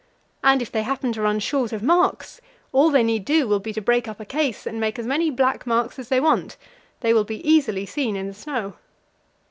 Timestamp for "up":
4.07-4.19